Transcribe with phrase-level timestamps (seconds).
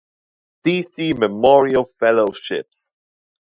[0.57, 2.75] Steacie Memorial Fellowships.